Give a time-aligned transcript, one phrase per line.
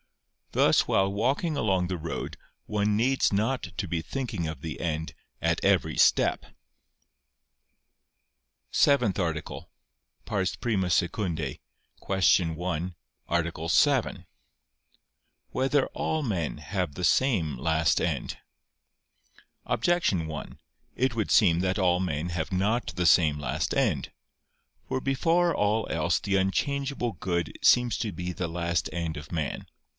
[0.53, 5.13] Thus while walking along the road one needs not to be thinking of the end
[5.41, 6.41] at every step.________________________
[8.71, 9.61] SEVENTH ARTICLE [I
[10.41, 12.53] II, Q.
[12.55, 12.95] 1,
[13.29, 13.71] Art.
[13.71, 14.25] 7]
[15.51, 18.39] Whether All Men Have the Same Last End?
[19.65, 20.59] Objection 1:
[20.95, 24.11] It would seem that all men have not the same last end.
[24.89, 29.67] For before all else the unchangeable good seems to be the last end of man.